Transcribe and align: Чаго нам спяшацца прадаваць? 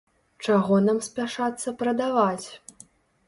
Чаго 0.45 0.77
нам 0.85 0.97
спяшацца 1.07 1.73
прадаваць? 1.81 2.47